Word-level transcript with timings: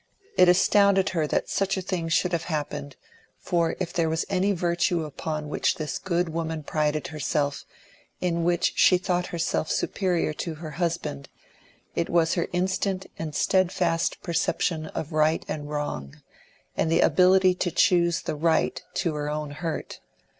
It 0.35 0.49
astounded 0.49 1.09
her 1.09 1.27
that 1.27 1.47
such 1.47 1.77
a 1.77 1.81
thing 1.83 2.09
should 2.09 2.31
have 2.31 2.45
happened, 2.45 2.95
for 3.37 3.75
if 3.79 3.93
there 3.93 4.09
was 4.09 4.25
any 4.29 4.51
virtue 4.51 5.05
upon 5.05 5.47
which 5.47 5.75
this 5.75 5.99
good 5.99 6.29
woman 6.29 6.63
prided 6.63 7.09
herself, 7.09 7.65
in 8.19 8.43
which 8.43 8.73
she 8.75 8.97
thought 8.97 9.27
herself 9.27 9.69
superior 9.69 10.33
to 10.33 10.55
her 10.55 10.71
husband, 10.71 11.29
it 11.93 12.09
was 12.09 12.33
her 12.33 12.47
instant 12.51 13.05
and 13.19 13.35
steadfast 13.35 14.23
perception 14.23 14.87
of 14.87 15.11
right 15.13 15.45
and 15.47 15.69
wrong, 15.69 16.19
and 16.75 16.91
the 16.91 17.01
ability 17.01 17.53
to 17.53 17.69
choose 17.69 18.23
the 18.23 18.35
right 18.35 18.81
to 18.95 19.13
her 19.13 19.29
own 19.29 19.51
hurt. 19.51 19.99